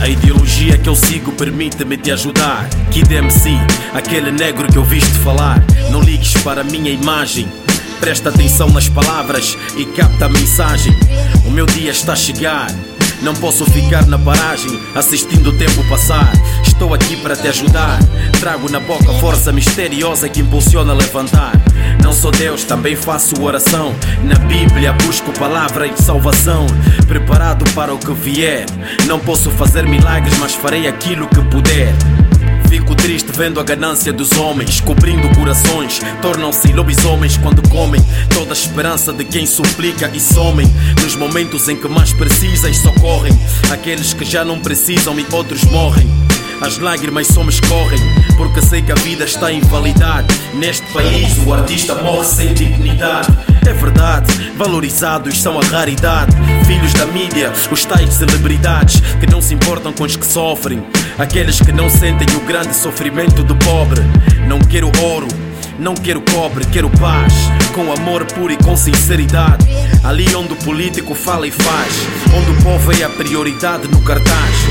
[0.00, 2.68] A ideologia que eu sigo permite-me te ajudar.
[2.90, 3.50] Kid MC,
[3.92, 5.62] aquele negro que ouviste falar.
[5.90, 7.46] Não ligues para a minha imagem.
[8.00, 10.92] Presta atenção nas palavras e capta a mensagem.
[11.46, 12.70] O meu dia está a chegar.
[13.24, 16.30] Não posso ficar na paragem assistindo o tempo passar.
[16.62, 17.98] Estou aqui para te ajudar.
[18.38, 21.52] Trago na boca a força misteriosa que impulsiona a levantar.
[22.02, 23.94] Não sou Deus, também faço oração.
[24.22, 26.66] Na Bíblia busco palavra e salvação.
[27.08, 28.66] Preparado para o que vier.
[29.06, 31.94] Não posso fazer milagres, mas farei aquilo que puder.
[32.74, 38.52] Fico triste vendo a ganância dos homens, cobrindo corações, tornam-se lobisomens quando comem toda a
[38.52, 40.66] esperança de quem suplica e somem.
[41.00, 43.32] Nos momentos em que mais precisas, socorrem
[43.70, 46.10] aqueles que já não precisam e outros morrem.
[46.60, 48.00] As lágrimas só me escorrem,
[48.36, 50.26] porque sei que a vida está em validade.
[50.54, 53.28] Neste país, o artista morre sem dignidade.
[53.66, 56.32] É verdade, valorizados são a raridade.
[56.66, 60.82] Filhos da mídia, os tais celebridades que não se importam com os que sofrem.
[61.18, 64.02] Aqueles que não sentem o grande sofrimento do pobre.
[64.46, 65.28] Não quero ouro,
[65.78, 67.32] não quero cobre, quero paz.
[67.74, 69.66] Com amor puro e com sinceridade.
[70.02, 71.92] Ali onde o político fala e faz.
[72.36, 74.63] Onde o povo é a prioridade no cartaz.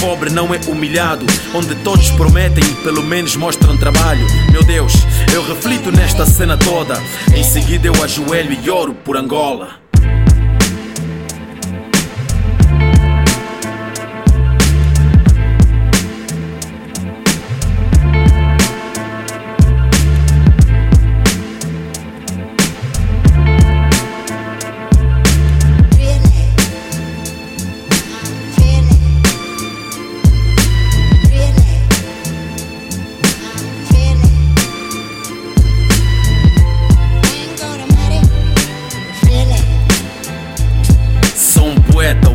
[0.00, 4.26] Pobre não é humilhado, onde todos prometem e pelo menos mostram trabalho.
[4.50, 4.94] Meu Deus,
[5.34, 6.94] eu reflito nesta cena toda.
[7.34, 9.89] Em seguida eu ajoelho e oro por Angola.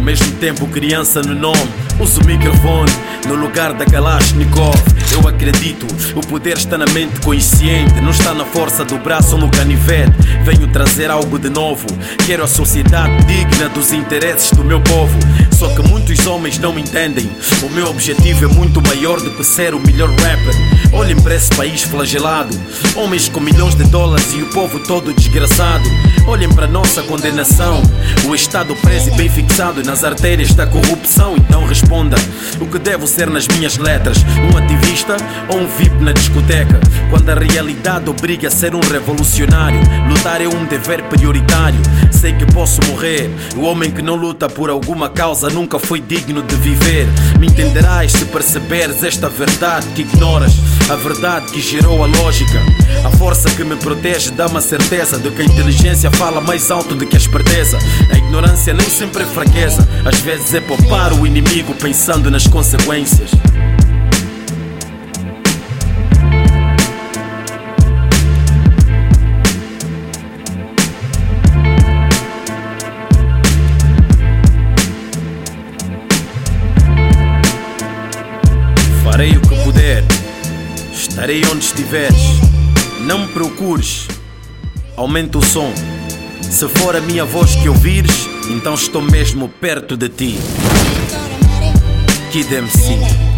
[0.05, 1.67] Mesmo tempo criança no nome.
[1.99, 2.91] Uso o microfone
[3.27, 4.75] no lugar da Kalashnikov.
[5.11, 9.41] Eu acredito, o poder está na mente consciente, não está na força do braço ou
[9.41, 10.13] no canivete.
[10.43, 11.87] Venho trazer algo de novo.
[12.27, 15.17] Quero a sociedade digna dos interesses do meu povo.
[15.51, 17.27] Só que muitos homens não entendem.
[17.63, 20.74] O meu objetivo é muito maior do que ser o melhor rapper.
[20.93, 22.55] Olhem para esse país flagelado.
[22.95, 25.83] Homens com milhões de dólares e o povo todo desgraçado.
[26.27, 27.81] Olhem para nossa condenação.
[28.25, 31.35] O Estado preso e bem fixado nas artérias da corrupção.
[31.37, 32.15] Então responda:
[32.59, 34.17] o que devo ser nas minhas letras?
[34.53, 35.17] Um ativista
[35.49, 36.79] ou um VIP na discoteca?
[37.09, 41.79] Quando a realidade obriga a ser um revolucionário, lutar é um dever prioritário.
[42.11, 43.29] Sei que posso morrer.
[43.55, 47.07] O homem que não luta por alguma causa nunca foi digno de viver.
[47.39, 50.53] Me entenderás se perceberes esta verdade que ignoras.
[50.87, 52.61] A verdade que gerou a lógica.
[53.03, 56.93] A força que me protege dá-me a certeza de que a inteligência fala mais alto
[56.93, 57.79] do que a esperteza.
[58.11, 59.87] A ignorância nem sempre é fraqueza.
[60.05, 63.31] Às vezes é poupar o inimigo pensando nas consequências.
[79.03, 79.35] Farei
[81.15, 82.21] estarei onde estiveres.
[83.05, 84.05] Não me procures,
[84.97, 85.71] aumenta o som.
[86.41, 90.37] Se for a minha voz que ouvires, então estou mesmo perto de ti.
[92.33, 93.34] Kid MC.